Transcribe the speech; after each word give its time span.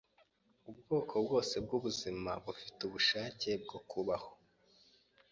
Ubwoko 0.69 1.13
bwose 1.25 1.55
bwubuzima 1.63 2.31
bufite 2.43 2.79
ubushake 2.87 3.49
bwo 3.63 3.79
kubaho. 3.89 4.31